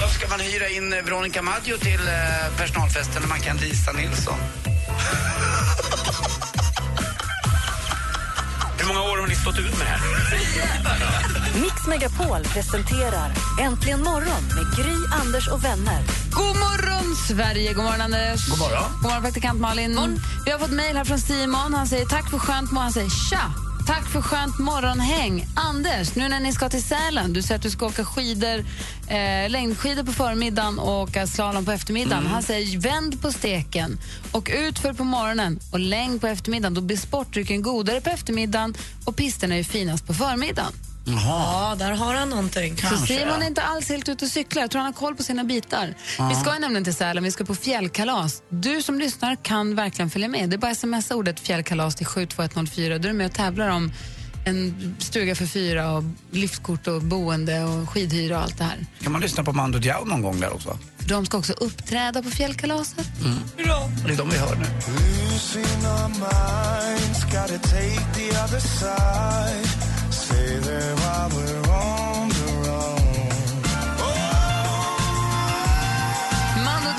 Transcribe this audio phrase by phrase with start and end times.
[0.00, 3.92] Varför ska man hyra in eh, Veronica Maggio till eh, personalfesten när man kan Lisa
[3.92, 4.38] Nilsson?
[8.78, 10.00] Hur många år har ni stått ut med det här?
[11.60, 16.02] Mix Megapol presenterar Äntligen morgon med Gry, Anders och vänner.
[16.30, 17.72] God morgon, Sverige!
[17.72, 18.48] God morgon, Anders.
[18.48, 18.82] God morgon.
[18.92, 20.20] God morgon, praktikant Malin.
[20.44, 21.74] Vi har fått mejl här från Simon.
[21.74, 22.82] Han säger tack för skönt morgon.
[22.82, 23.65] Han säger tja!
[23.86, 25.46] Tack för skönt morgonhäng.
[25.54, 28.64] Anders, nu när ni ska till Sälen, du säger att du ska åka skidor,
[29.08, 32.26] eh, längdskidor på förmiddagen och åka slalom på eftermiddagen.
[32.26, 33.98] Han säger vänd på steken
[34.32, 36.74] och utför på morgonen och längd på eftermiddagen.
[36.74, 40.72] Då blir sportdrycken godare på eftermiddagen och pisterna är finast på förmiddagen.
[41.08, 41.70] Jaha.
[41.70, 42.76] Ja, där har han någonting.
[42.76, 43.42] Så Kanske, Simon ja.
[43.42, 44.62] är inte alls helt ute och cyklar.
[44.62, 45.94] Jag tror han har koll på sina bitar.
[46.28, 48.42] Vi ska ju nämligen till Sälen, vi ska på fjällkalas.
[48.48, 50.50] Du som lyssnar kan verkligen följa med.
[50.50, 52.98] Det är bara sms ordet fjällkalas till 72104.
[52.98, 53.92] Då är du med och tävlar om
[54.46, 58.86] en stuga för fyra och liftkort och boende och skidhyra och allt det här.
[59.02, 60.78] Kan man lyssna på Mando Diao någon gång där också?
[60.98, 63.06] För de ska också uppträda på fjällkalaset.
[63.56, 63.62] Det
[64.12, 64.66] är de vi hör nu.
[69.72, 69.95] Mando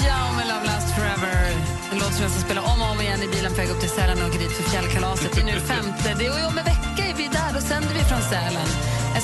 [0.02, 1.40] Diao med Love Last Forever.
[1.92, 3.90] En låt som jag ska om och om igen i bilen på väg upp till
[3.90, 5.32] Sälen och åker dit för fjällkalaset.
[5.36, 6.16] Det är nu femte.
[6.20, 7.52] Det är om en vecka är vi där.
[7.54, 8.70] Då sänder vi från Sälen.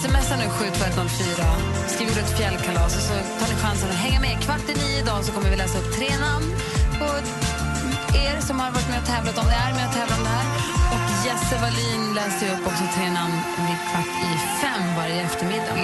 [0.02, 1.46] Smsa nu 72104.
[1.88, 4.36] Skriv ordet fjällkalas och så tar ni chansen att hänga med.
[4.46, 6.48] Kvart i nio idag så kommer vi läsa upp tre namn
[7.00, 7.08] på
[8.16, 10.30] er som har varit med och tävlat om det är med och tävlat om det
[10.30, 10.48] här.
[10.94, 15.76] Och Jesse Wallin läser upp också tre namn vid kvart i fem varje eftermiddag.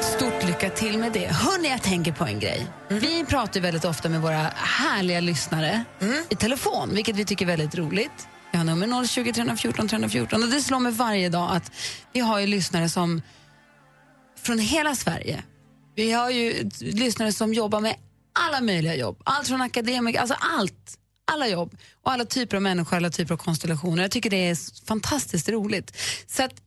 [0.00, 1.26] Stort lycka till med det.
[1.26, 2.66] Hörni, jag tänker på en grej.
[2.88, 5.84] Vi pratar ju väldigt ofta med våra härliga lyssnare
[6.28, 8.28] i telefon, vilket vi tycker är väldigt roligt.
[8.52, 11.72] Vi har nummer 020 314 314 och det slår mig varje dag att
[12.12, 13.22] vi har ju lyssnare som
[14.42, 15.42] från hela Sverige.
[15.94, 17.94] Vi har ju lyssnare som jobbar med
[18.32, 19.22] alla möjliga jobb.
[19.24, 20.98] Allt från akademiker, alltså allt.
[21.32, 24.02] Alla jobb och alla typer av människor, alla typer av konstellationer.
[24.02, 25.96] Jag tycker det är fantastiskt roligt.
[26.26, 26.62] Så att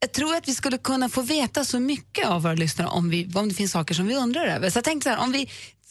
[0.00, 3.32] jag tror att vi skulle kunna få veta så mycket av våra lyssnare om, vi,
[3.34, 4.70] om det finns saker som vi undrar över.
[4.70, 5.50] Så jag tänkte så här, om vi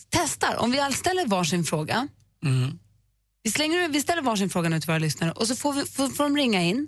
[0.09, 2.07] testar, om vi ställer varsin fråga.
[3.43, 6.09] Vi, slänger, vi ställer varsin fråga nu till våra lyssnare och så får, vi, får,
[6.09, 6.87] får de ringa in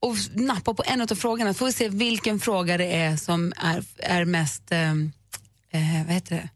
[0.00, 1.54] och nappa på en av frågorna.
[1.54, 6.36] får vi se vilken fråga det är som är, är mest, eh, eh, vad heter
[6.36, 6.48] det?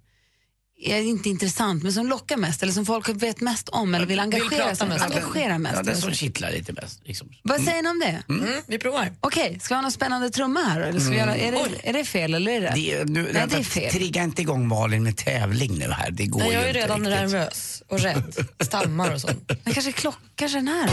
[0.80, 4.20] Är inte intressant, men som lockar mest eller som folk vet mest om eller vill
[4.20, 5.76] engagera sig mest engagera mest.
[5.76, 7.00] Ja, den som kittlar lite bäst.
[7.04, 7.28] Liksom.
[7.42, 8.22] Vad säger ni om det?
[8.34, 9.12] Mm, vi provar.
[9.20, 10.80] Okej, ska vi ha någon spännande trumma här?
[10.80, 12.74] Eller ska vi göra, är, det, är det fel eller är det rätt?
[12.74, 13.92] Det är, nu, Nej, vänta, det är fel.
[13.92, 16.10] Trigga inte igång Malin med tävling nu här.
[16.10, 17.20] Det går Nej, ju jag är inte redan riktigt.
[17.20, 18.34] nervös och rädd.
[18.60, 19.50] Stammar och sånt.
[19.64, 20.90] Men kanske klock, kanske den här.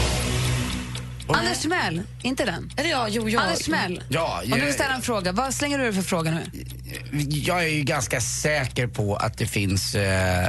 [1.28, 2.72] Anders Timell, inte den.
[2.76, 3.40] Eller ja, jo, ja.
[3.40, 6.30] Anders Timell, Ja, om du vill jag- ställa en fråga, vad slänger du för fråga
[6.30, 6.42] nu?
[7.28, 10.48] Jag är ju ganska säker på att det finns eh,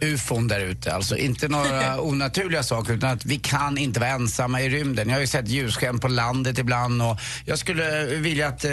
[0.00, 0.92] ufon där ute.
[0.94, 5.08] Alltså inte några onaturliga saker utan att vi kan inte vara ensamma i rymden.
[5.08, 8.72] Jag har ju sett ljussken på landet ibland och jag skulle vilja att, eh,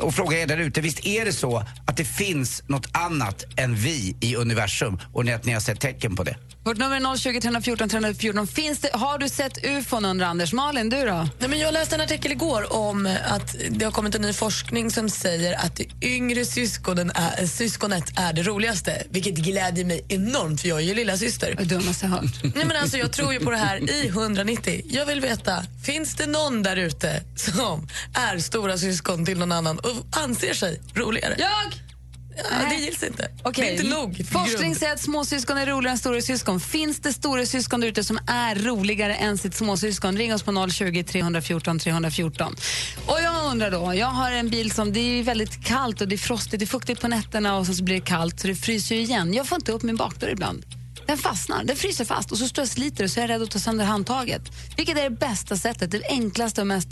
[0.00, 1.64] och fråga er där ute, visst är det så
[1.98, 6.16] det finns något annat än vi i universum och ni- att ni har sett tecken
[6.16, 6.36] på det?
[6.64, 8.46] Vårt nummer är 020 314 314.
[8.46, 10.52] Finns det, har du sett ufon under Anders?
[10.52, 11.28] Malin, du då?
[11.38, 14.90] Nej, men jag läste en artikel igår om att det har kommit en ny forskning
[14.90, 19.02] som säger att det yngre syskonen är, syskonet är det roligaste.
[19.10, 21.56] Vilket glädjer mig enormt för jag är ju lilla syster.
[21.58, 22.24] Jag hört.
[22.42, 24.82] Nej, men alltså, jag tror ju på det här i 190.
[24.90, 29.78] Jag vill veta, finns det någon där ute som är stora syskon till någon annan
[29.78, 31.34] och anser sig roligare?
[31.38, 31.87] Jag!
[32.50, 33.30] Ja, det gills inte.
[33.42, 33.64] Okej.
[33.64, 34.26] Det är inte nog.
[34.32, 34.76] Forskning grund.
[34.76, 36.60] säger att småsyskon är roligare än stora syskon.
[36.60, 40.16] Finns det stora syskon där ute som är roligare än sitt småsyskon?
[40.16, 42.56] Ring oss på 020 314 314.
[43.06, 46.14] Och jag undrar då, jag har en bil som, det är väldigt kallt och det
[46.14, 48.94] är frostigt, det är fuktigt på nätterna och så blir det kallt så det fryser
[48.94, 49.34] ju igen.
[49.34, 50.64] Jag får inte upp min bakdörr ibland.
[51.06, 53.30] Den fastnar, den fryser fast och så står jag och sliter och så är jag
[53.30, 54.42] rädd att ta sönder handtaget.
[54.76, 56.88] Vilket är det bästa sättet, det enklaste och mest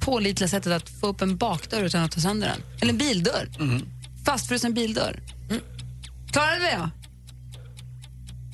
[0.00, 2.62] pålitliga sättet att få upp en bakdörr utan att ta sönder den?
[2.80, 3.48] Eller en bildörr.
[4.26, 5.20] Fastfrusen bildörr.
[6.32, 6.90] Klarade vi det?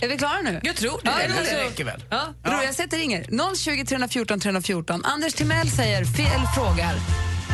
[0.04, 0.60] Är vi klara nu?
[0.62, 1.10] Jag tror det.
[1.10, 2.04] Ja, det så- räcker väl?
[2.10, 2.64] Ja, ja.
[2.64, 3.54] Jag sätter ringer.
[3.56, 5.04] 020 314 314.
[5.04, 6.94] Anders Timell säger, fel frågar.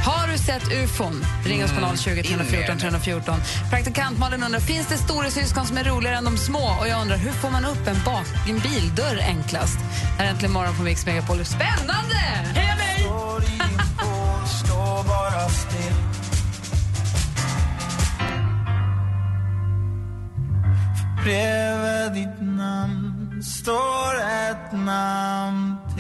[0.05, 1.25] Har du sett ufon?
[1.47, 3.35] Ring oss på 020 314 314.
[3.71, 6.77] Praktikant Malin undrar, finns det stora syskon som är roligare än de små?
[6.81, 9.79] Och jag undrar, hur får man upp en, bak, en bildörr enklast?
[10.19, 11.45] Här är äntligen morgon på Mix Megapol.
[11.45, 12.15] Spännande!
[12.55, 13.07] Heja mig!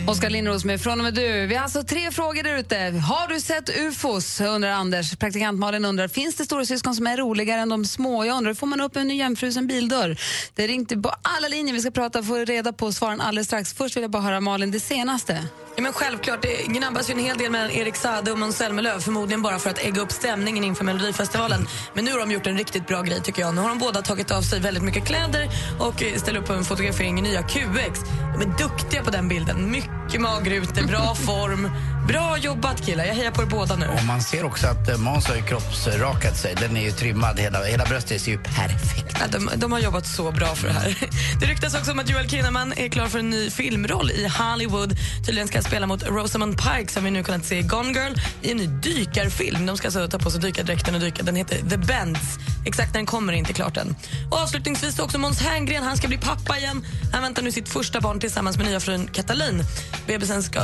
[0.08, 1.46] Oskar Lindros med Från och med du.
[1.46, 2.76] Vi har alltså tre frågor där ute.
[2.76, 4.40] Har du sett ufos?
[4.40, 5.16] undrar Anders.
[5.16, 8.24] Praktikant Malin undrar, finns det stora syskon som är roligare än de små?
[8.24, 10.20] Jag undrar, får man upp en jämfrusen bildörr?
[10.54, 11.74] Det ringde ringt på alla linjer.
[11.74, 13.74] Vi ska prata och få reda på svaren alldeles strax.
[13.74, 15.44] Först vill jag bara höra Malin, det senaste.
[15.78, 19.00] Ja, men självklart, det gnabbas ju en hel del mellan Erik Saade och Måns Zelmerlöw
[19.00, 21.66] förmodligen bara för att ägga upp stämningen inför Melodifestivalen.
[21.94, 23.54] Men nu har de gjort en riktigt bra grej tycker jag.
[23.54, 25.48] Nu har de båda tagit av sig väldigt mycket kläder
[25.78, 28.00] och eh, ställer upp på en fotografering i nya QX.
[28.38, 29.70] De är duktiga på den bilden.
[29.70, 31.70] Mycket magrutor, bra form.
[32.06, 33.86] Bra jobbat killar, jag hejar på er båda nu.
[33.86, 36.54] Och man ser också att eh, Måns har ju kroppsrakat sig.
[36.60, 40.06] Den är ju trimmad, hela, hela bröstet ser ju perfekt Ja, de, de har jobbat
[40.06, 40.96] så bra för det här.
[41.40, 44.96] Det ryktas också om att Joel Kinnaman är klar för en ny filmroll i Hollywood.
[45.26, 48.12] Tydligen ska han spela mot Rosamund Pike som vi nu kunnat se i Gone Girl
[48.42, 49.66] i en ny dykarfilm.
[49.66, 51.22] De ska alltså ta på sig dykardräkten och dyka.
[51.22, 52.38] Den heter The Bends.
[52.66, 53.96] Exakt när den kommer är inte klart än.
[54.30, 55.84] Och avslutningsvis också Måns Herngren.
[55.84, 56.86] Han ska bli pappa igen.
[57.12, 59.64] Han väntar nu sitt första barn tillsammans med nya frun Katalin.
[60.06, 60.60] Bebisen ska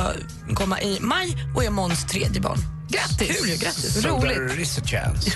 [0.53, 1.24] komma i maj
[1.55, 2.57] och är Måns tredje barn.
[2.89, 3.41] Grattis!
[3.41, 4.01] Kul grattis.
[4.01, 4.35] So Roligt.
[4.35, 5.31] there is a chance.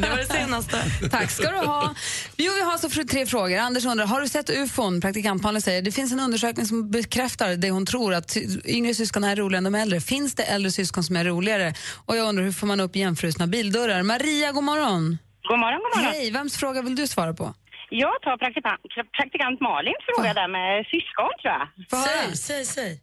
[0.00, 0.82] det var det senaste.
[1.10, 1.94] Tack ska du ha.
[2.36, 3.58] Jo, vi har alltså för tre frågor.
[3.58, 5.00] Anders undrar, har du sett ufon?
[5.00, 9.36] Praktikantpanelen säger, det finns en undersökning som bekräftar det hon tror, att yngre syskon är
[9.36, 10.00] roligare än de äldre.
[10.00, 11.74] Finns det äldre syskon som är roligare?
[12.06, 14.02] Och jag undrar, hur får man upp jämfrusna bildörrar?
[14.02, 15.18] Maria, god morgon.
[15.48, 16.12] God morgon, god morgon.
[16.14, 17.54] Hej, vems fråga vill du svara på?
[17.90, 18.80] Jag tar praktikant,
[19.16, 21.68] praktikant Malins fråga där med syskon tror jag.
[22.04, 23.00] Säg, säg, säg.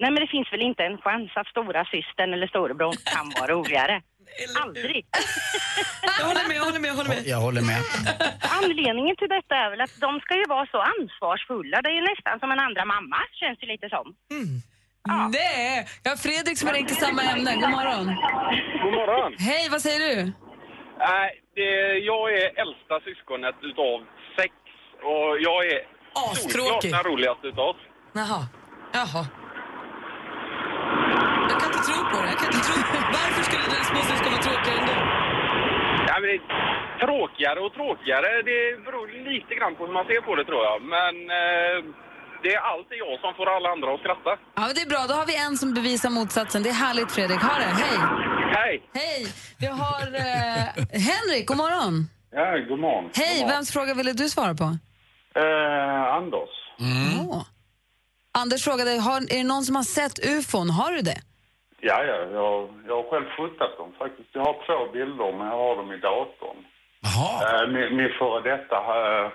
[0.00, 3.52] Nej men det finns väl inte en chans att stora systern eller storebror kan vara
[3.56, 4.02] roligare.
[4.62, 5.06] Aldrig.
[6.18, 7.22] Jag håller med, jag håller med, jag håller med.
[7.34, 7.80] Jag håller med.
[8.58, 11.76] Anledningen till detta är väl att de ska ju vara så ansvarsfulla.
[11.82, 14.06] Det är ju nästan som en andra mamma, känns det lite som.
[15.08, 15.28] Ja.
[15.32, 17.50] Nej, jag har Fredrik som har ringt i samma ämne.
[17.54, 18.06] God morgon.
[18.82, 19.32] God morgon.
[19.48, 20.14] Hej, vad säger du?
[20.98, 21.70] Nej, det,
[22.10, 23.96] jag är äldsta syskonet utav
[24.38, 24.52] sex
[25.10, 25.80] och jag är
[26.34, 27.82] solklart den roligaste utav oss.
[28.12, 28.40] Jaha.
[28.92, 29.22] Jaha.
[31.98, 32.28] Tro på det.
[32.32, 32.76] Jag kan inte tro.
[33.18, 34.94] Varför skulle dina småsyskon vara tråkigare än du?
[36.08, 36.42] Ja, men det är
[37.06, 40.78] tråkigare och tråkigare, det beror lite grann på hur man ser på det tror jag.
[40.96, 41.76] Men eh,
[42.42, 44.32] det är alltid jag som får alla andra att skratta.
[44.58, 45.02] Ja, men det är bra.
[45.10, 46.58] Då har vi en som bevisar motsatsen.
[46.64, 47.40] Det är härligt, Fredrik.
[47.50, 47.72] Ha det.
[47.84, 47.98] Hej.
[48.58, 48.74] Hej!
[49.00, 49.20] Hej.
[49.62, 50.64] Vi har eh,
[51.08, 51.44] Henrik.
[51.50, 51.94] God morgon.
[52.38, 53.10] Ja, god morgon.
[53.14, 53.46] Hej.
[53.50, 54.64] Vems fråga ville du svara på?
[55.42, 56.52] Eh, Anders.
[57.20, 57.42] Åh.
[58.38, 60.70] Anders frågade, har, är det någon som har sett ufon?
[60.70, 61.20] Har du det?
[61.80, 64.28] Ja, ja, jag, jag har själv fotat dem faktiskt.
[64.32, 66.56] Jag har två bilder, men jag har dem i datorn.
[67.00, 67.62] Jaha.
[67.62, 69.30] Eh, min, min före detta, eh,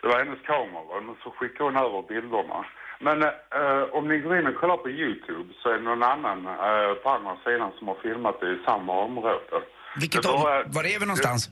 [0.00, 2.64] det var hennes kamera, men så skickade hon över bilderna.
[3.00, 6.46] Men eh, om ni går in och kollar på Youtube så är det någon annan
[6.46, 9.62] eh, på andra sidan som har filmat det i samma område.
[10.00, 11.48] Vilket Det om, var, är vi någonstans?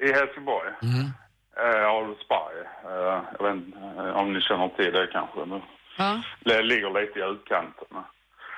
[0.00, 0.68] I Helsingborg.
[0.82, 1.06] Mm.
[1.62, 2.56] Eh, Adolfsberg.
[2.84, 3.78] Eh, jag vet inte
[4.14, 5.44] om ni känner till det kanske.
[5.44, 5.62] Men
[5.98, 6.22] Ja.
[6.40, 7.86] det ligger lite i utkanten.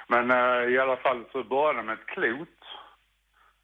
[0.09, 2.59] Men eh, i alla fall så börjar det med ett klot.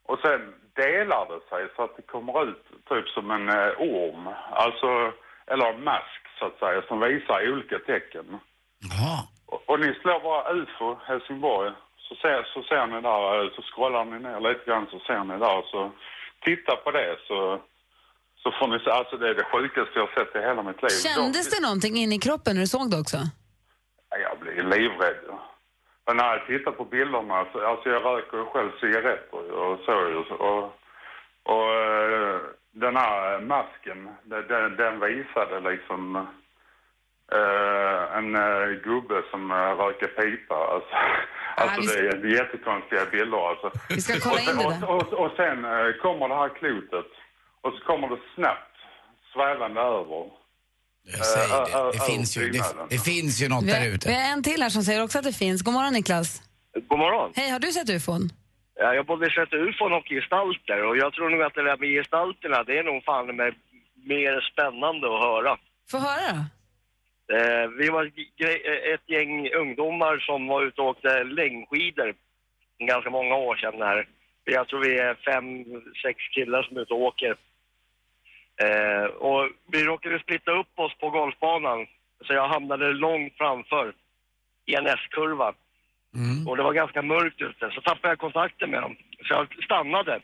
[0.08, 4.28] Och sen delar det sig så att det kommer ut typ som en eh, orm.
[4.50, 5.12] Alltså,
[5.46, 8.26] eller en mask så att säga, som visar olika tecken.
[8.90, 9.18] Jaha.
[9.46, 11.72] Och, och ni slår bara UFO Helsingborg.
[11.96, 15.24] Så ser, så ser ni där, eh, så scrollar ni ner lite grann så ser
[15.24, 15.62] ni där.
[15.72, 15.90] Så
[16.44, 17.60] titta på det så,
[18.42, 20.96] så får ni se, alltså det är det sjukaste jag sett i hela mitt liv.
[21.14, 23.16] Kändes det någonting in i kroppen när du såg det också?
[24.10, 25.24] Ja, Jag blir livrädd.
[26.06, 29.92] Men när jag tittar på bilderna, så, alltså jag röker ju själv cigaretter och så
[29.92, 30.16] ju.
[30.16, 30.64] Och,
[31.42, 32.40] och eh,
[32.72, 36.16] den här masken, den, den, visade liksom
[37.32, 40.54] eh, en eh, gubbe som uh, röker pipa.
[40.54, 40.94] Alltså,
[41.56, 43.70] alltså vi det är jättekonstiga bilder alltså.
[43.88, 44.90] Vi ska kolla in det där.
[44.90, 47.10] och, och, och sen eh, kommer det här klotet
[47.60, 48.76] och så kommer det snabbt
[49.32, 50.39] svävande över.
[51.04, 51.98] Jag säger ö- det.
[51.98, 54.12] Det finns ju, det, det finns ju något Vi där har, vi ute.
[54.12, 55.62] har en till här som säger också att det finns.
[55.62, 56.42] God morgon Niklas.
[56.88, 57.32] God morgon.
[57.36, 58.32] Hej, har du sett ufon?
[58.74, 61.76] Ja, Jag har både sett ufon och gestalter och jag tror nog att det där
[61.76, 63.54] med gestalterna, det är nog fan med
[64.06, 65.58] mer spännande att höra.
[65.90, 66.40] Få höra då.
[67.36, 72.14] Eh, vi var eh, ett gäng ungdomar som var ute och åkte längdskidor
[72.78, 74.08] ganska många år sedan här.
[74.44, 75.64] Jag tror vi är fem,
[76.04, 77.36] sex killar som är ute och åker.
[78.64, 81.86] Eh, och vi råkade splitta upp oss på golfbanan,
[82.26, 83.92] så jag hamnade långt framför
[84.66, 85.54] i en S-kurva.
[86.46, 87.70] Och det var ganska mörkt ute.
[87.70, 88.96] Så tappade jag kontakten med dem.
[89.26, 90.20] Så jag stannade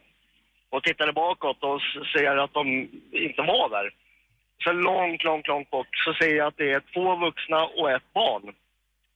[0.70, 1.80] och tittade bakåt och
[2.16, 3.90] ser att de inte var där.
[4.64, 8.12] Så långt, långt, långt bort så ser jag att det är två vuxna och ett
[8.14, 8.54] barn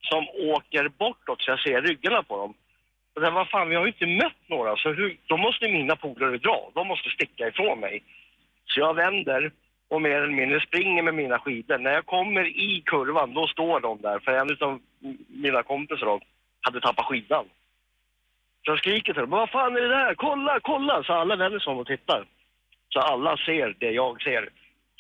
[0.01, 2.55] som åker bortåt så jag ser ryggarna på dem.
[3.15, 5.97] Och sen, vad fan, vi har ju inte mött några så hur, då måste mina
[5.97, 6.71] polare dra.
[6.75, 8.03] De måste sticka ifrån mig.
[8.71, 9.53] Så jag vänder
[9.89, 11.79] och mer eller mindre springer med mina skidor.
[11.79, 14.19] När jag kommer i kurvan, då står de där.
[14.19, 14.81] För en av
[15.29, 16.21] mina kompisar då,
[16.61, 17.45] hade tappat skidan.
[18.65, 20.15] Så jag skriker till dem, vad fan är det där?
[20.15, 21.03] Kolla, kolla!
[21.05, 22.27] Så alla vänder sig om och tittar.
[22.89, 24.49] Så alla ser det jag ser.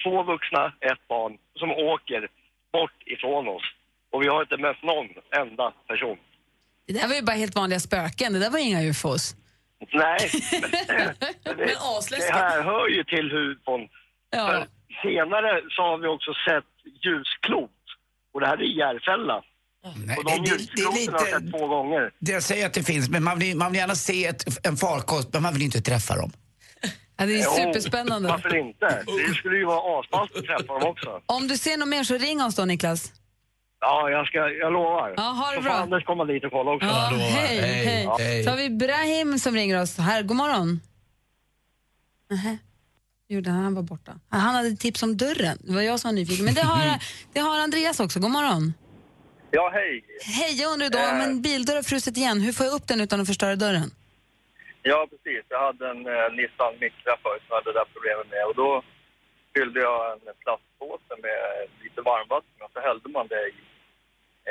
[0.04, 2.28] Två vuxna, ett barn, som åker
[2.72, 3.62] bort ifrån oss.
[4.10, 6.16] Och vi har inte mött någon enda person.
[6.86, 9.36] Det där var ju bara helt vanliga spöken, det där var inga ufos.
[9.92, 10.30] Nej,
[11.44, 13.88] men det, det här hör ju till huvudfond.
[14.30, 14.46] Ja.
[14.46, 14.66] För
[15.08, 16.70] senare så har vi också sett
[17.04, 17.70] ljusklot.
[18.34, 19.42] Och det här är Järfälla.
[20.06, 22.10] Nej, och de det- det- det är ljuskloten har jag lite- sett två gånger.
[22.18, 24.76] Det jag säger att det finns, men man vill, man vill gärna se ett, en
[24.76, 26.32] farkost, men man vill inte träffa dem.
[27.16, 28.28] Ja, det är Jo, superspännande.
[28.28, 29.02] Varför inte?
[29.28, 31.20] Det skulle ju vara asballt att träffa dem också.
[31.26, 33.12] Om du ser något mer så ring oss då, Niklas.
[33.80, 35.14] Ja, jag, ska, jag lovar.
[35.16, 35.72] Ja, ha det så bra.
[35.72, 36.88] får Anders komma dit och kolla också.
[36.88, 38.04] Ja, hej, hej.
[38.04, 38.18] Ja.
[38.44, 39.98] Så har vi Brahim som ringer oss.
[39.98, 40.80] Här, god morgon.
[42.30, 42.58] Nähä.
[43.28, 44.12] Gjorde han, han var borta.
[44.28, 45.58] Han hade ett tips om dörren.
[45.60, 46.44] Det var jag som var nyfiken.
[46.44, 46.78] Men det har,
[47.32, 48.20] det har Andreas också.
[48.20, 48.74] God morgon.
[49.50, 50.04] Ja, hej.
[50.38, 51.14] Hej, jag undrar då Eh.
[51.14, 52.40] om en bildörr har frusit igen.
[52.40, 53.90] Hur får jag upp den utan att förstöra dörren?
[54.82, 55.42] Ja, precis.
[55.48, 58.42] Jag hade en eh, Nissan Micra förut som jag hade det där problemet med.
[58.50, 58.70] Och då
[59.54, 61.38] fyllde jag en plastpåse med
[61.84, 63.69] lite varmvatten och så hällde man det i eh,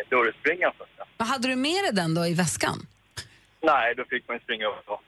[0.09, 0.71] dörrspringan.
[0.77, 1.07] Säga.
[1.17, 2.77] Vad hade du med dig den då i väskan?
[3.61, 5.03] Nej, då fick man ju springa upp och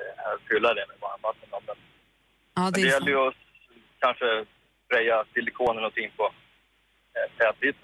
[0.00, 1.48] eh, fylla det med varmvatten.
[1.50, 1.76] Men,
[2.56, 3.34] Ja, men det är gäller ju att
[4.00, 4.26] kanske
[4.84, 6.24] spraya silikon eller någonting på
[7.16, 7.74] eh, det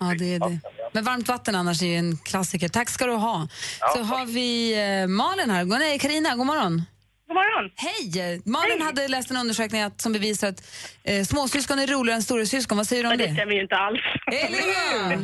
[0.00, 0.60] Ja, det är det.
[0.92, 2.68] Men varmt vatten annars är ju en klassiker.
[2.68, 3.48] Tack ska du ha.
[3.94, 5.64] Så har vi eh, Malin här.
[5.64, 6.82] Nej, Carina, god morgon.
[7.28, 7.70] God morgon.
[7.76, 8.42] Hej!
[8.44, 10.62] Malin hade läst en undersökning att, som bevisar att
[11.04, 12.76] eh, småsyskon är roligare än storasyskon.
[12.78, 13.34] Vad säger du om Men det det?
[13.34, 14.00] stämmer ju inte alls.
[14.32, 15.16] Eller hur?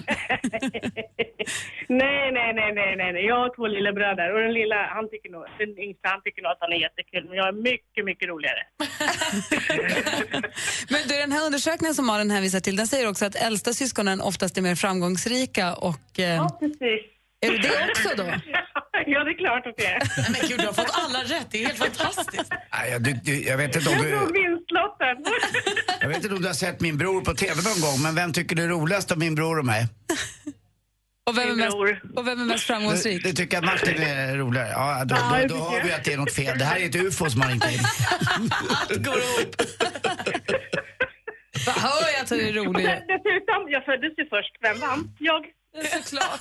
[2.02, 3.26] nej, nej, nej, nej, nej, nej.
[3.26, 6.52] Jag har två lillebröder och den lilla, han tycker nog, den yngsta, han tycker nog
[6.52, 7.24] att han är jättekul.
[7.28, 8.62] Men jag är mycket, mycket roligare.
[10.92, 14.20] Men du, den här undersökningen som Malin hänvisar till, den säger också att äldsta syskonen
[14.20, 16.18] oftast är mer framgångsrika och...
[16.18, 17.00] Eh, Ja, precis.
[17.40, 18.24] Är det det också då?
[19.06, 20.00] ja, det är klart att det är.
[20.32, 21.46] Men gud, du har fått alla rätt.
[21.50, 22.52] Det är helt fantastiskt.
[22.72, 25.16] Nej, jag, du, du, jag, vet inte om Jag drog du, vinstlotten.
[26.00, 28.32] jag vet inte om du har sett min bror på TV någon gång, men vem
[28.32, 29.86] tycker du är roligast av min bror och mig?
[31.26, 31.76] Och vem, är Min mest,
[32.16, 33.22] och vem är mest Du, framgångsrik?
[33.24, 34.68] du tycker att Martin är roligare?
[34.68, 35.84] Ja, då, då, då tycker har jag.
[35.84, 36.58] vi att det är något fel.
[36.58, 37.80] Det här är ett ufo som har ringt in.
[38.70, 39.56] Allt går ihop.
[41.66, 42.84] Vad hör jag att du är rolig?
[42.86, 44.52] Dessutom, jag föddes ju först.
[44.60, 45.10] Vem vann?
[45.18, 45.44] Jag.
[46.04, 46.40] Såklart.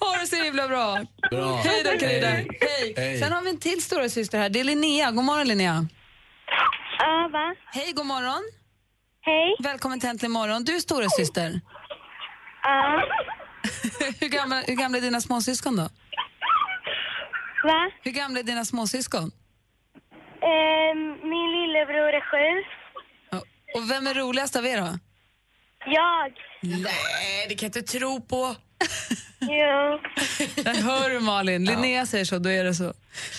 [0.00, 0.98] Ha det så himla bra.
[1.30, 1.56] Bra.
[1.56, 2.26] Hej då, Carina.
[2.26, 2.48] Hej.
[2.60, 2.94] Hej.
[2.96, 3.18] Hej.
[3.18, 4.48] Sen har vi en till stora syster här.
[4.48, 5.10] Det är Linnea.
[5.10, 5.86] God morgon, Linnea.
[6.98, 7.54] Ja, va?
[7.72, 8.42] Hej, god morgon.
[9.20, 9.56] Hej.
[9.60, 10.64] Välkommen till Äntligen morgon.
[10.64, 11.60] Du är stora syster.
[12.62, 13.02] Ja.
[14.20, 15.88] hur, gamla, hur gamla är dina småsyskon då?
[17.64, 17.90] Va?
[18.02, 19.30] Hur gamla är dina småsyskon?
[20.42, 22.64] Ehm, min lillebror är sju.
[23.74, 24.98] Och vem är roligast av er då?
[25.86, 26.32] Jag.
[26.60, 28.56] Nej, det kan jag inte tro på.
[29.42, 30.00] Jo.
[30.62, 31.64] Där hör du Malin.
[31.64, 32.94] Linnea säger så, då är det så.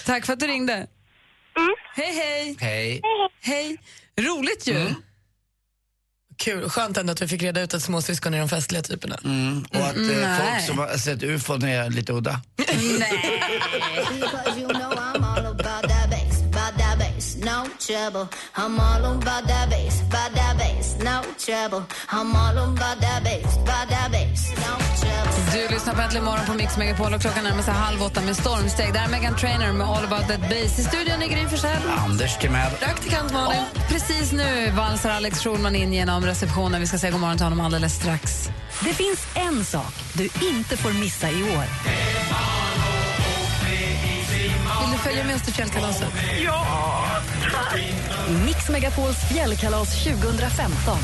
[0.06, 0.74] Tack för att du ringde.
[0.74, 0.88] Mm.
[1.96, 2.56] Hej, hej.
[2.60, 3.02] Hej.
[3.42, 3.78] Hej.
[4.20, 4.94] Roligt ju.
[6.38, 6.70] Kul.
[6.70, 9.18] Skönt ändå att vi fick reda ut att småsyskon är de festliga typerna.
[9.24, 10.40] Mm, och att eh, Nej.
[10.40, 12.42] folk som har sett ufon är lite udda.
[13.00, 13.42] Nej.
[17.44, 18.30] No trouble.
[18.56, 21.86] I'm all about that bass, about that bass, no trouble.
[22.08, 23.33] I'm all about that bass,
[26.14, 28.94] Äntligen morgon på Mix Megapol och klockan närmar sig halv åtta med stormsteg.
[28.94, 30.80] Det här är Megan Trainer med All about that bass.
[30.80, 31.82] I studion är Gry Forssell.
[31.98, 32.72] Anders Timell.
[32.72, 33.62] Praktikant Malin.
[33.90, 36.82] Precis nu valsar Alex Schulman in genom receptionen.
[36.82, 38.50] Vi ska säga god morgon till honom alldeles strax.
[38.84, 41.66] Det finns en sak du inte får missa i år.
[44.82, 46.14] Vill du följa med oss till fjällkalaset?
[48.46, 50.98] Mix Megapols fjällkalas 2015.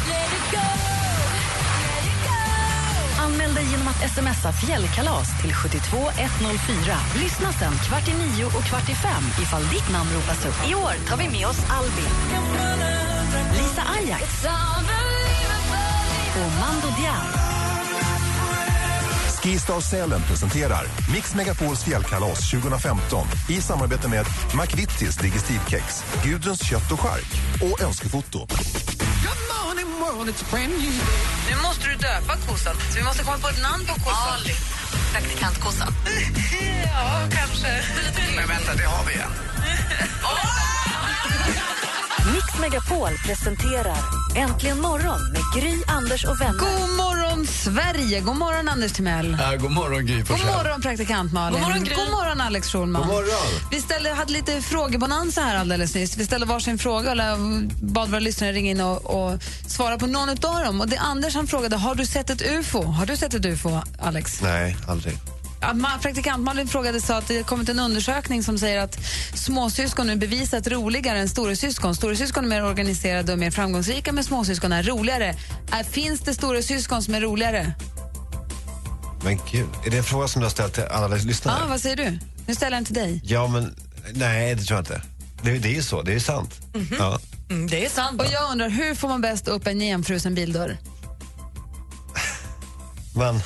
[3.25, 6.97] Anmäl dig genom att smsa fjällkalas till 72104.
[7.23, 10.69] Lyssna sen kvart i nio och kvart i fem ifall ditt namn ropas upp.
[10.71, 12.13] I år tar vi med oss Albin,
[13.57, 14.45] Lisa Ajax
[16.35, 17.49] och Mando Diao.
[19.43, 20.83] Skistar Sälen presenterar
[21.13, 24.25] Mix Megapols fjällkalas 2015 i samarbete med
[24.61, 28.47] McVittys Digestivkex, Gudruns kött och chark och Önskefoto.
[31.49, 32.75] Nu måste du döpa kossan.
[32.91, 34.39] Så vi måste komma på ett namn på kossan.
[35.11, 35.93] praktikantkossan?
[36.85, 37.83] ja, kanske.
[38.35, 39.31] Men vänta, det har vi igen.
[42.33, 43.97] Mix Megapol presenterar
[44.35, 46.59] Äntligen morgon med Gry, Anders och vänner.
[46.59, 48.19] God morgon, Sverige!
[48.19, 49.37] God morgon, Anders Timell.
[49.39, 51.59] Ja, god morgon, Gry God morgon, praktikant Malin.
[51.59, 51.95] God morgon, Gry.
[51.95, 53.01] God morgon, Alex Schulman.
[53.01, 53.59] God morgon.
[53.71, 56.17] Vi ställde, hade lite frågebonanza här alldeles nyss.
[56.17, 57.39] Vi ställde varsin fråga och
[57.81, 60.81] bad våra lyssnare ringa in och, och svara på någon av dem.
[60.81, 62.83] Och det Anders han frågade, har du sett ett UFO?
[62.83, 64.41] Har du sett ett UFO, Alex?
[64.41, 65.17] Nej, aldrig.
[66.01, 68.97] Praktikant Malin frågade så att det har kommit en undersökning som säger att
[69.33, 71.95] småsyskon nu bevisat roligare än storasyskon.
[71.95, 75.35] Storasyskon är mer organiserade och mer framgångsrika, men småsyskon är roligare.
[75.91, 77.73] Finns det storasyskon som är roligare?
[79.23, 81.57] Men gud, är det en fråga som du har ställt till alla lyssnare?
[81.61, 82.19] Ja, vad säger du?
[82.47, 83.21] Nu ställer jag den till dig.
[83.23, 83.75] Ja, men
[84.13, 85.01] nej, det tror jag inte.
[85.43, 86.55] Det, det är ju så, det är sant.
[86.99, 87.19] Ja.
[87.49, 88.21] Mm, det är sant.
[88.21, 90.77] Och jag undrar, hur får man bäst upp en igenfrusen bildörr?
[93.15, 93.41] Men...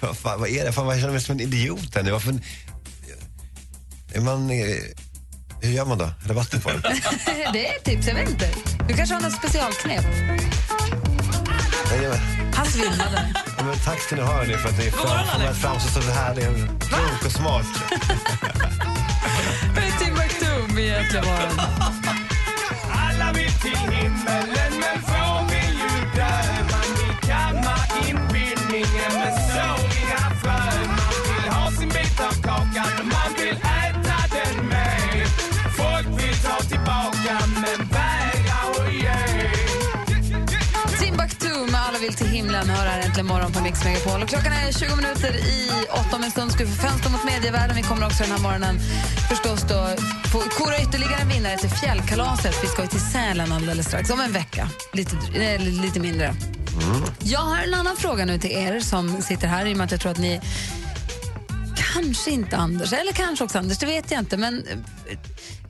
[0.00, 0.72] Vad, fan, vad är det?
[0.72, 2.10] Fan, jag känner mig som en idiot här nu.
[2.10, 2.34] Varför...
[4.14, 4.50] Är man...
[4.50, 4.56] eh,
[5.60, 6.10] Hur gör man då?
[6.24, 6.82] Eller vatten på den?
[7.52, 8.48] det är ett tips, jag vet inte.
[8.88, 10.04] Du kanske har något specialknep?
[11.90, 12.20] Nej,
[12.54, 13.34] Han svimmade.
[13.58, 15.56] Ja, men tack ska ni ha hörni, för att ni morgon, fram, får mig att
[15.58, 16.44] framstå så härlig,
[16.80, 17.66] klok och smart.
[19.74, 21.58] Det är Timbuktu med Äntligen morgon.
[22.90, 25.17] Alla vill till himmelen men få
[42.18, 44.22] till himlen hör här äntligen morgon på Mix Megapol.
[44.22, 47.24] Och klockan är 20 minuter i åtta om en stund ska vi få fönster mot
[47.24, 47.76] medievärlden.
[47.76, 48.78] Vi kommer också den här morgonen
[49.28, 49.88] förstås då
[50.32, 52.54] få kora ytterligare en vinnare till fjällkalaset.
[52.62, 54.68] Vi ska ju till Sälen alldeles strax, om en vecka.
[54.92, 56.34] Lite, eh, lite mindre.
[57.18, 59.90] Jag har en annan fråga nu till er som sitter här i och med att
[59.90, 60.40] jag tror att ni
[61.94, 64.36] Kanske inte Anders, eller kanske också Anders, det vet jag inte.
[64.36, 65.18] Men, eh,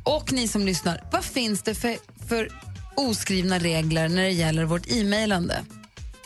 [0.02, 1.96] och ni som lyssnar, vad finns det för,
[2.28, 2.48] för
[2.96, 5.64] oskrivna regler när det gäller vårt e-mailande?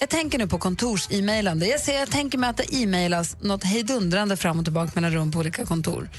[0.03, 1.67] Jag tänker nu på kontors-e-mailande.
[1.67, 5.33] Jag, ser, jag tänker mig att det e-mailas något hejdundrande fram och tillbaka mellan rum
[5.33, 6.11] på olika kontor.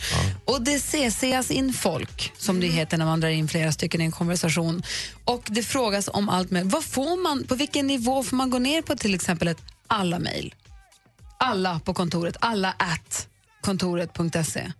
[0.45, 4.03] Och det CCas in folk, som det heter när man drar in flera stycken i
[4.03, 4.83] en konversation.
[5.25, 8.59] Och det frågas om allt med, vad får man, på vilken nivå får man gå
[8.59, 10.55] ner på till exempel ett alla mejl?
[11.37, 13.27] Alla på kontoret, alla at
[13.61, 14.71] kontoret.se.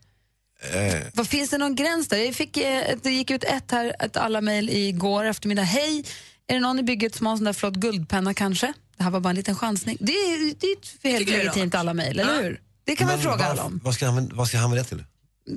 [0.72, 2.18] Eh, Vad finns det någon gräns där?
[2.18, 5.64] Jag fick, eh, det gick ut ett, här, ett alla mejl igår eftermiddag.
[5.64, 6.04] Hej,
[6.48, 8.74] är det någon i bygget som har en sån där flott guldpenna kanske?
[8.98, 9.98] Det här var bara en liten chansning.
[10.00, 10.68] Det är, det
[11.08, 12.62] är helt legitimt alla mejl, eller hur?
[12.86, 13.80] Det kan man fråga alla om.
[13.84, 15.04] Vad ska, han, vad ska han med det till?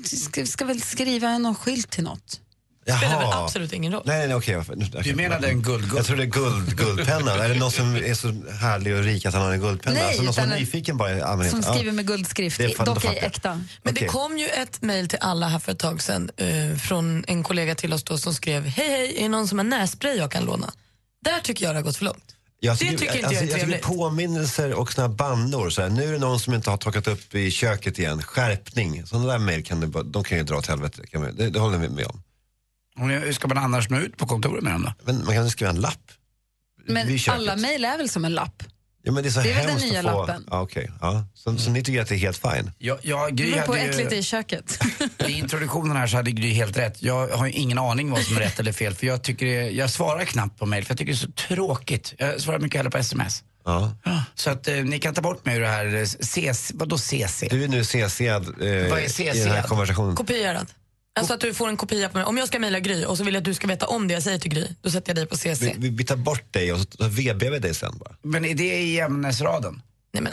[0.05, 2.41] Ska, ska väl skriva någon skylt till något?
[2.97, 4.03] Spelar väl absolut ingen roll.
[4.07, 4.63] Nej, nej, nej, okej.
[4.77, 5.15] nu- okej.
[5.15, 7.41] menade en guld, Jag tror det är guld, guldpennan.
[7.41, 8.29] är det någon som är så
[8.61, 9.95] härlig och rik att han har en guldpenna?
[9.99, 11.51] Nej, alltså någon som är en- nyfiken bara i allmänhet?
[11.51, 11.75] Som Ja.
[11.75, 13.25] skriver med guldskrift, Det är dock ej jag.
[13.25, 13.55] äkta.
[13.83, 14.09] Men det Okej.
[14.09, 17.75] kom ju ett mejl till alla här för ett tag sedan eh, från en kollega
[17.75, 20.45] till oss då som skrev Hej hej, är det någon som har nässpray jag kan
[20.45, 20.73] låna?
[21.25, 22.33] Där tycker jag det har gått för långt.
[22.61, 23.77] Jag det tycker inte jag är alltså, jag trevligt.
[23.83, 25.71] tycker påminnelser och såna här bannor.
[25.71, 28.23] Så här, nu är det någon som inte har torkat upp i köket igen.
[28.23, 29.07] Skärpning.
[29.07, 31.03] Sådana där mejl kan, du de kan ju dra åt helvete.
[31.37, 32.23] Det, det håller vi med om.
[32.97, 34.93] Hur ska man annars nå ut på kontoret med dem då?
[35.05, 36.13] Men man kan skriva en lapp.
[36.89, 38.63] Men alla mejl är väl som en lapp?
[39.03, 40.09] Ja, men det är så Det är väl den nya få...
[40.09, 40.45] lappen?
[40.51, 40.91] Ja, okej.
[41.01, 41.27] Ja.
[41.35, 42.71] Så, så ni tycker att det är helt fine?
[42.79, 44.79] Ja, ja, Det Gry beror på hade äckligt det ju, i köket.
[45.27, 47.03] I introduktionen här så hade Gry helt rätt.
[47.03, 49.71] Jag har ju ingen aning vad som är rätt eller fel för jag, tycker det,
[49.71, 52.15] jag svarar knappt på mejl för jag tycker det är så tråkigt.
[52.19, 53.43] Jag svarar mycket hellre på sms.
[53.65, 53.93] Ja.
[54.35, 57.49] Så att eh, ni kan ta bort mig ur det här, eh, CC, vadå CC?
[57.51, 58.47] Du är nu CC'ad
[58.85, 59.35] eh, Vad är i CC'ad?
[59.45, 60.17] den här konversationen.
[60.17, 60.67] Kopierad.
[61.17, 62.27] Alltså att du får en kopia på mig.
[62.27, 64.15] Om jag ska mejla Gry och så vill jag att du ska veta om det
[64.15, 65.75] jag säger till Gry, då sätter jag dig på CC.
[65.79, 68.17] Vi, vi, tar bort dig och så så VB vi dig sen bara.
[68.23, 69.83] Men är det i ämnesraden?
[70.21, 70.33] Nej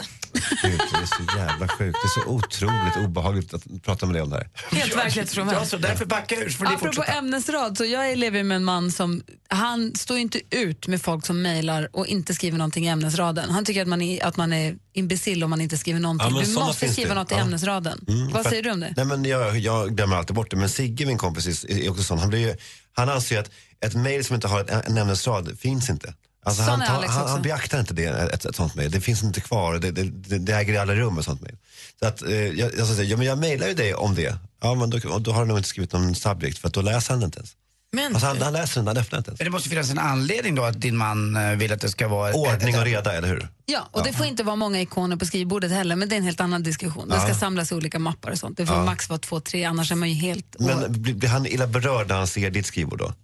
[0.62, 1.98] Gud, det är så jävla sjukt.
[2.02, 4.78] Det är så otroligt obehagligt att prata med dig om det här.
[4.78, 5.58] helt verklighetsfrånvänt.
[5.60, 7.12] Ja, så därför backar jag ur Apropå fortsätta.
[7.18, 11.42] ämnesrad, så jag lever med en man som han står inte ut med folk som
[11.42, 13.50] mejlar och inte skriver någonting i ämnesraden.
[13.50, 16.28] Han tycker att man är, att man är imbecill om man inte skriver någonting.
[16.36, 17.14] Ja, du måste skriva det.
[17.20, 17.40] något i Ja.
[17.40, 18.04] ämnesraden.
[18.08, 18.94] Mm, Vad säger du om det?
[18.96, 20.56] Nej, men jag, jag glömmer alltid bort det.
[20.56, 22.18] Men Sigge, min kompis, är också sån.
[22.18, 22.56] Han, blir ju,
[22.92, 26.14] han anser ju att ett mejl som inte har ett, en ämnesrad finns inte.
[26.44, 28.90] Alltså han, tar, Alex han, han beaktar inte det, ett, ett sånt mejl.
[28.90, 29.78] Det finns inte kvar.
[29.78, 31.56] Det, det, det, det äger i alla rum ett sånt mejl.
[32.00, 34.36] Så att, eh, jag, jag, säga, ja, men jag mejlar ju dig om det.
[34.62, 37.10] Ja, men då, då har du nog inte skrivit någon subject för att då läser
[37.12, 37.52] han det inte ens.
[37.92, 39.40] Men, Alltså, han, han läser den, han öppnar inte ens.
[39.40, 42.08] Men det måste finnas en anledning då att din man eh, vill att det ska
[42.08, 42.32] vara...
[42.34, 43.48] Ordning och reda, eller hur?
[43.66, 46.22] Ja, och det får inte vara många ikoner på skrivbordet heller, men det är en
[46.24, 47.08] helt annan diskussion.
[47.08, 47.34] Det ska Ja.
[47.34, 48.56] samlas i olika mappar och sånt.
[48.56, 48.84] Det får Ja.
[48.84, 50.56] max vara två, tre, annars är man ju helt...
[50.58, 53.14] Men blir, blir han illa berörd när han ser ditt skrivbord då?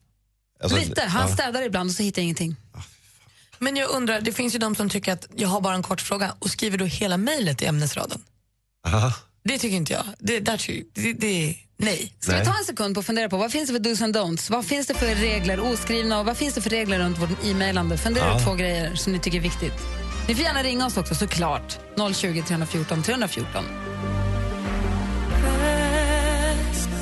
[0.62, 1.34] Alltså, Lite, han ja.
[1.34, 2.56] städar ibland och så hittar jag ingenting.
[3.60, 6.00] Men jag undrar, det finns ju de som tycker att jag har bara en kort
[6.00, 8.22] fråga och skriver då hela mejlet i ämnesraden.
[8.86, 9.12] Aha.
[9.44, 10.04] Det tycker inte jag.
[10.18, 12.14] Det, där, ty- det, det, nej.
[12.20, 14.16] Ska vi ta en sekund på att fundera på vad finns det för dos and
[14.16, 14.50] don'ts?
[14.50, 17.98] Vad finns det för regler, oskrivna och vad finns det för regler runt vårt e-mailande?
[17.98, 18.38] Fundera Ja.
[18.38, 19.72] ut två grejer som ni tycker är viktigt.
[20.28, 21.78] Ni får gärna ringa oss också såklart.
[22.14, 23.64] 020 314 314.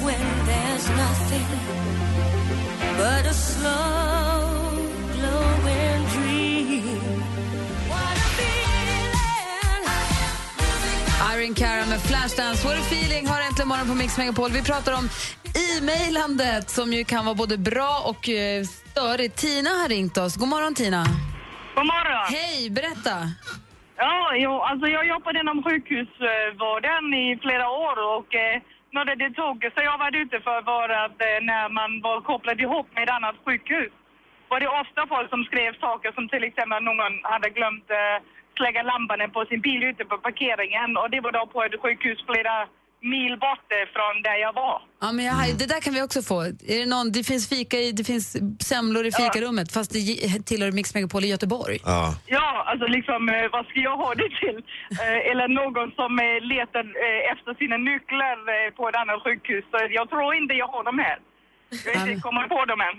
[0.04, 0.38] when
[11.48, 12.60] Irene Cara med Flashdance.
[12.66, 14.50] What a feeling har äntligen morgon på Mix Megapol.
[14.58, 15.04] Vi pratar om
[15.66, 19.34] e-mailandet som ju kan vara både bra och eh, störigt.
[19.42, 20.32] Tina har ringt oss.
[20.42, 21.02] God morgon Tina.
[21.76, 22.24] God morgon.
[22.36, 23.14] Hej, berätta.
[24.04, 28.56] Ja, jo, alltså jag jobbade inom sjukhusvården i flera år och eh,
[28.94, 32.18] när det, det tog så jag var ute för var att eh, när man var
[32.30, 33.92] kopplad ihop med ett annat sjukhus
[34.50, 38.16] var det ofta folk som skrev saker som till exempel någon hade glömt eh,
[38.58, 42.18] släcka lampan på sin bil ute på parkeringen och det var då på ett sjukhus
[42.30, 42.56] flera
[43.02, 44.82] mil bort från där jag var.
[45.00, 46.42] Ja, men jag, det där kan vi också få.
[46.42, 50.00] Är det, någon, det finns fika i, det finns semlor i fikarummet fast det
[50.46, 51.78] tillhör Mix Megapol i Göteborg.
[51.84, 52.14] Ja.
[52.26, 54.58] Ja, alltså liksom eh, vad ska jag ha det till?
[55.02, 56.84] Eh, eller någon som eh, letar
[57.32, 58.36] efter sina nycklar
[58.76, 59.64] på ett annat sjukhus.
[59.70, 61.18] Så jag tror inte jag har dem här.
[61.84, 62.98] Jag har inte kommit på dem än.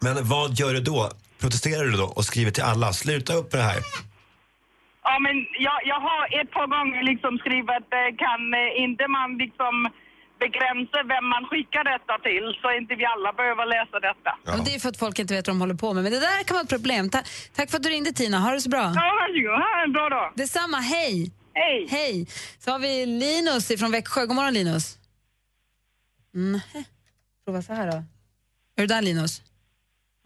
[0.04, 1.10] Men vad gör du då?
[1.40, 3.80] Protesterar du då och skriver till alla, sluta upp med det här?
[5.08, 5.36] Ja, men
[5.66, 9.74] jag, jag har ett par gånger liksom skrivit, eh, kan eh, inte man liksom
[10.44, 14.30] begränsa vem man skickar detta till så inte vi alla behöver läsa detta.
[14.56, 16.02] Men det är för att folk inte vet vad de håller på med.
[16.04, 17.10] Men det där kan vara ett problem.
[17.10, 17.18] Ta
[17.56, 18.38] tack för att du ringde Tina.
[18.38, 18.86] Ha det så bra.
[19.00, 19.58] Ja, varsågod.
[19.64, 20.32] Ha en bra dag.
[20.36, 20.76] Detsamma.
[20.94, 21.32] Hej.
[21.54, 21.86] Hej.
[21.90, 22.26] Hej.
[22.58, 24.26] Så har vi Linus från Växjö.
[24.26, 24.98] God morgon Linus.
[26.34, 26.60] Mm.
[27.44, 27.96] Prova så här då.
[28.76, 29.42] Är du där Linus?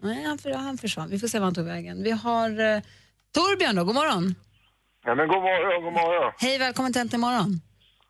[0.03, 1.09] Nej, han, för, han försvann.
[1.09, 2.03] Vi får se var han tog vägen.
[2.03, 2.81] Vi har eh,
[3.31, 3.83] Torbjörn då.
[3.83, 4.35] God morgon.
[5.07, 6.31] Ja, men god morgon, god morgon.
[6.45, 7.51] Hej, välkommen till Äntligen morgon.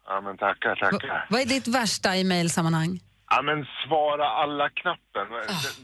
[0.07, 1.25] Ja, men tackar, tackar.
[1.29, 2.91] Vad är ditt värsta i mejlsammanhang?
[3.29, 5.27] Ja, men svara alla-knappen,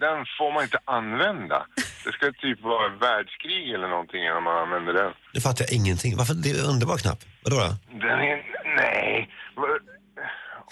[0.05, 1.59] den får man inte använda.
[2.05, 5.11] Det ska typ vara världskrig eller någonting innan man använder den.
[5.33, 6.11] Nu fattar jag ingenting.
[6.17, 6.33] Varför?
[6.43, 7.21] Det är en underbar knapp.
[7.43, 7.69] Vadå då?
[8.07, 8.35] Den är...
[8.81, 9.29] Nej.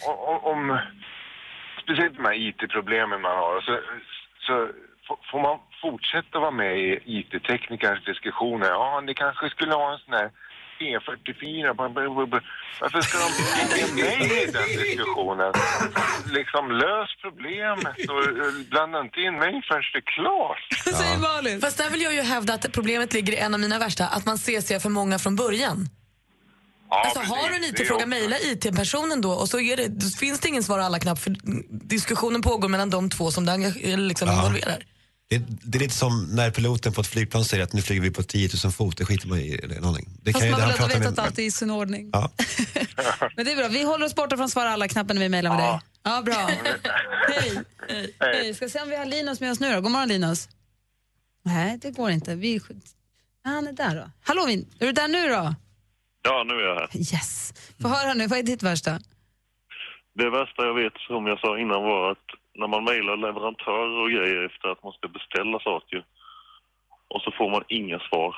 [0.07, 0.79] O- o- Om...
[1.83, 3.73] Speciellt de här IT-problemen man har, så,
[4.47, 4.55] så
[5.31, 8.69] får man fortsätta vara med i IT-teknikerns diskussioner.
[8.69, 10.29] Ja, det kanske skulle ha en sån här
[10.79, 11.65] P44.
[11.79, 12.45] b- b- b-
[12.81, 13.87] Varför ska de hänga
[14.19, 15.53] med i den diskussionen?
[16.37, 18.21] Liksom lös problemet och
[18.69, 20.63] blanda inte in mig förrän det är klart.
[21.01, 21.61] Säger Malin.
[21.61, 24.25] Fast där vill jag ju hävda att problemet ligger i en av mina värsta, att
[24.25, 25.77] man ser sig för många från början.
[26.89, 27.35] Ja, alltså, precis.
[27.35, 30.79] har du en IT-fråga, mejla IT-personen då och så är det, finns det ingen svar
[30.79, 31.35] alla knapp för
[31.87, 34.83] diskussionen pågår mellan de två som engage- liksom involverar.
[35.31, 38.11] Det, det är lite som när piloten på ett flygplan säger att nu flyger vi
[38.11, 38.97] på 10 000 fot.
[38.97, 39.77] Det skiter man i.
[39.81, 40.09] Någonting.
[40.23, 42.09] Det Fast ju man vill ändå veta att allt är i sin ordning.
[42.13, 42.31] Ja.
[43.35, 43.67] Men det är bra.
[43.67, 45.79] Vi håller oss borta från svara alla-knappen när vi mejlar med dig.
[46.03, 46.49] Ja, bra.
[47.29, 47.61] Hej.
[47.89, 48.15] Hej.
[48.19, 48.53] Hej.
[48.53, 49.81] Ska se om vi har Linus med oss nu då.
[49.81, 50.49] God morgon Linus.
[51.43, 52.35] Nej, det går inte.
[52.35, 52.61] Vi...
[53.43, 54.11] Han är där då.
[54.23, 54.41] Hallå,
[54.79, 55.55] är du där nu då?
[56.23, 56.89] Ja, nu är jag här.
[56.97, 57.53] Yes.
[57.81, 58.99] Få höra nu, vad är ditt värsta?
[60.15, 62.27] Det värsta jag vet, som jag sa innan, var att
[62.59, 65.99] när man mejlar leverantörer och grejer efter att man ska beställa saker
[67.13, 68.31] och så får man inga svar.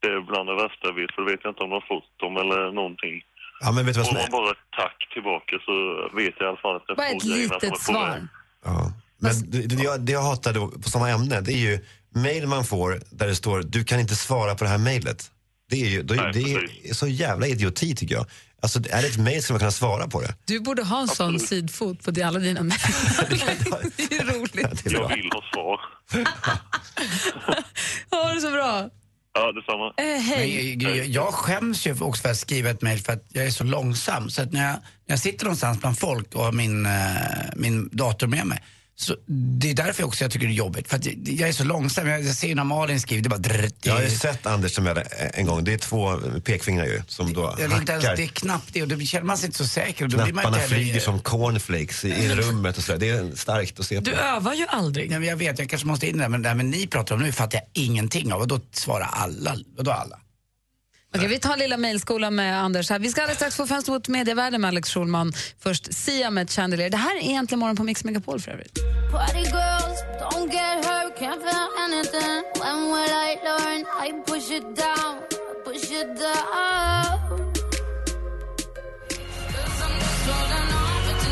[0.00, 1.88] Det är bland det värsta jag vet, för då vet jag inte om de har
[1.94, 3.14] fått dem eller någonting.
[3.60, 4.38] Ja, men vet du vad Får som man är?
[4.38, 5.74] bara ett tack tillbaka så
[6.20, 8.28] vet jag i alla fall att jag Bara får ett grejerna litet svar.
[8.64, 8.92] Ja.
[9.18, 11.78] Men det, det, jag, det jag hatar då på samma ämne, det är ju
[12.10, 15.30] mejl man får där det står du kan inte svara på det här mejlet.
[15.70, 16.20] Det är ju då, det
[16.90, 18.26] är så jävla idioti tycker jag.
[18.66, 20.34] Alltså, är det ett mejl ska man kunna svara på det.
[20.44, 22.80] Du borde ha en sån sidfot på alla dina mejl.
[23.96, 24.82] det är roligt.
[24.84, 25.80] Jag vill ha svar.
[28.10, 28.90] Ha det så bra.
[29.34, 29.92] Ja, detsamma.
[29.96, 30.76] Eh, hej.
[30.76, 33.50] Men jag, jag skäms ju också för att skriva ett mejl för att jag är
[33.50, 34.30] så långsam.
[34.30, 36.92] Så att när jag, när jag sitter någonstans bland folk och har min, eh,
[37.56, 38.62] min dator med mig
[38.98, 39.16] så
[39.60, 40.88] det är därför också jag tycker det är jobbigt.
[40.88, 42.06] För att jag, är så långsam.
[42.08, 44.74] Jag, ser när Malin skriver, det är bara drrrt, Jag har ju är- sett Anders
[44.74, 45.02] som jag
[45.34, 45.64] en gång.
[45.64, 48.16] Det är två pekfingrar ju som då det är inte ens, hackar.
[48.16, 50.04] det är knappt det och då känner man sig inte så säker.
[50.04, 52.98] Och då blir man Knapparna inte heller- flyger som cornflakes i, i rummet och sådär.
[52.98, 54.10] Det är starkt att se på.
[54.10, 55.10] övar ju aldrig.
[55.10, 57.14] Nej, men jag vet, jag kanske måste in där, men det här med ni pratar
[57.14, 58.40] om nu fattar jag ingenting av.
[58.40, 59.56] Och då svarar alla.
[59.78, 60.18] Och då alla.
[61.16, 62.90] Okay, vi tar lilla mejlskola med Anders.
[62.90, 62.98] Här.
[62.98, 65.32] Vi ska alldeles strax få fönster mot medievärlden med Alex Schulman.
[65.58, 66.90] Först Sia med Chandelier.
[66.90, 68.78] Det här är egentligen morgon på Mix Megapol för övrigt.
[69.12, 70.00] Party girls,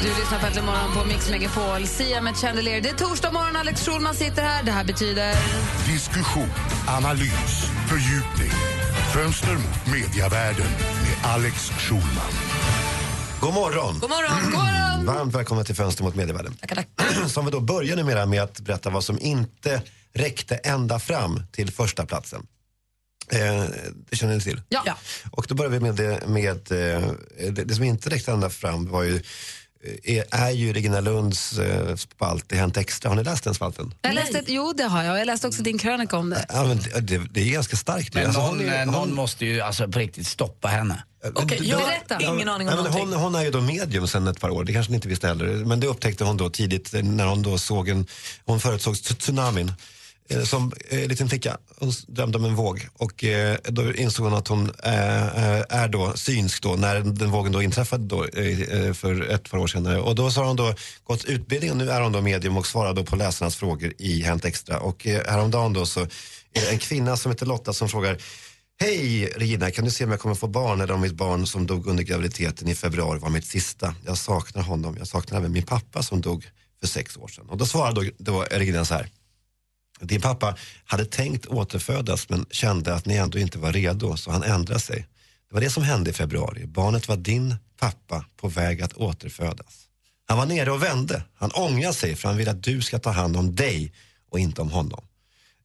[0.04, 1.86] Du lyssnar på Äntligen morgon på Mix Megapol.
[1.86, 2.80] Sia med Chandelier.
[2.80, 4.62] Det är torsdag morgon, Alex Schulman sitter här.
[4.62, 5.34] Det här betyder...
[5.86, 6.48] Diskussion,
[6.88, 8.50] analys, fördjupning.
[9.14, 12.32] Fönster mot mediavärlden med Alex Schulman.
[13.40, 13.98] God morgon!
[14.00, 14.42] God morgon!
[14.44, 15.06] God morgon!
[15.16, 16.56] Varmt välkomna till Fönster mot medievärlden.
[17.26, 19.82] Som vi då börjar numera med att berätta vad som inte
[20.14, 22.46] räckte ända fram till första platsen.
[23.30, 23.64] Eh,
[24.10, 24.62] det känner ni till?
[24.68, 24.98] Ja.
[25.30, 27.10] Och då börjar vi med det, med, eh,
[27.50, 29.22] det, det som inte räckte ända fram var ju,
[30.04, 33.08] är, är ju Regina Lunds eh, spalt i Hänt Extra.
[33.08, 33.94] Har ni läst den spalten?
[34.02, 35.18] Jag läste, jo, det har jag.
[35.20, 36.46] Jag läste också din krönika om det.
[36.48, 38.14] Ja, men det, det, det är ganska starkt.
[38.14, 38.18] ju.
[38.18, 41.02] Men Alltså, någon, hon är- eh, någon hon- måste ju alltså på riktigt stoppa henne.
[41.34, 42.20] Okej, jag har Berätta.
[42.34, 43.20] ingen aning Ja, om men hon, någonting.
[43.20, 45.46] hon är ju då medium sedan ett par år, det kanske ni inte visste heller.
[45.46, 48.06] Men det upptäckte hon då tidigt eh, när hon då såg en,
[48.44, 49.72] hon förutsåg tsunamin
[50.30, 54.34] eh, Som eh, liten flicka, hon drömde om en våg och eh, då insåg hon
[54.34, 58.60] att hon eh, eh, är då synsk då när den vågen då inträffade då, eh,
[58.60, 60.00] eh, för ett par år senare.
[60.00, 62.66] Och då så har hon då gått utbildning och nu är hon då medium och
[62.66, 64.80] svarar då på läsarnas frågor i Hänt Extra.
[64.80, 68.18] Och eh, häromdagen då så är det en kvinna som heter Lotta som frågar
[68.80, 71.66] Hej Regina, kan du se om jag kommer få barn eller om mitt barn som
[71.66, 73.94] dog under graviditeten i februari var mitt sista?
[74.04, 74.96] Jag saknar honom.
[74.98, 77.48] Jag saknar även min pappa som dog för sex år sedan.
[77.48, 79.08] Och då svarade då, då Regina så här.
[80.00, 84.42] Din pappa hade tänkt återfödas men kände att ni ändå inte var redo så han
[84.42, 85.06] ändrade sig.
[85.48, 86.66] Det var det som hände i februari.
[86.66, 89.84] Barnet var din pappa på väg att återfödas.
[90.26, 91.22] Han var nere och vände.
[91.34, 93.92] Han ångrar sig för han vill att du ska ta hand om dig
[94.30, 95.04] och inte om honom.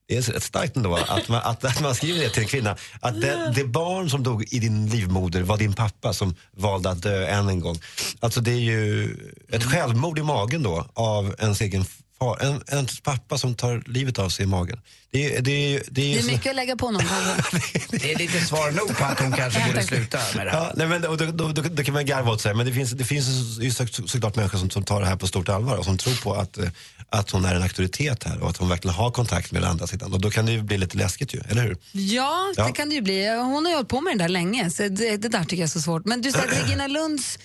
[0.08, 2.78] Det är rätt starkt ändå att man, att, att man skriver det till en kvinna.
[3.00, 7.02] Att det, det barn som dog i din livmoder var din pappa som valde att
[7.02, 7.82] dö än en gång.
[8.20, 9.16] Alltså det är ju
[9.50, 11.86] ett självmord i magen då av ens egen
[12.20, 12.38] far.
[12.42, 14.80] En, ens pappa som tar livet av sig i magen.
[15.12, 17.02] Det, är- det, är- det, är Det är så- mycket att lägga på någon.
[17.92, 20.58] Det är lite svar nog på att hon kanske borde sluta med det här.
[20.60, 22.54] Ja, nej, men, och då, då, då, då kan man garva åt sig.
[22.54, 23.28] Men det finns, det finns
[23.62, 26.16] ju så, såklart människor som, som tar det här på stort allvar och som tror
[26.24, 26.70] på att, eh,
[27.10, 29.88] att hon är en auktoritet här och att hon verkligen har kontakt med den andra
[29.88, 30.14] sidan.
[30.14, 31.78] Och då kan det ju bli lite läskigt ju, eller hur?
[31.92, 32.72] Ja, det Ja.
[32.74, 33.28] kan det ju bli.
[33.28, 35.64] Hon har ju hållit på med det där länge, så det, det där tycker jag
[35.68, 36.06] är så svårt.
[36.06, 37.40] Men du säger att Regina Lunds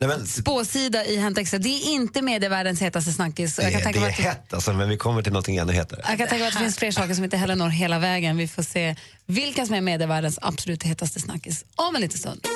[0.00, 3.56] men, spåsida i Hänt Extra, det är inte medievärldens hetaste snackis.
[3.56, 5.32] det, Jag kan det tänka är mig att det, hett alltså, men vi kommer till
[5.32, 6.00] någonting ännu hetare.
[6.08, 8.36] jag kan tänka mig att det finns fler saker som inte heller når hela vägen.
[8.36, 12.46] Vi får se vilka som är medievärldens absolut hetaste snackis om en liten stund.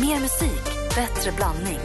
[0.00, 1.78] Mer musik, bättre blandning.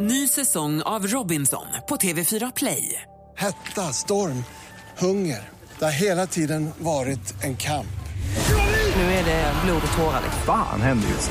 [0.00, 3.02] Ny säsong av Robinson på TV4 Play.
[3.36, 4.44] Hetta, storm,
[4.98, 5.48] hunger.
[5.78, 7.86] Det har hela tiden varit en kamp.
[8.96, 10.20] Nu är det blod och tårar.
[10.24, 10.42] liksom.
[10.46, 11.30] Fan händer just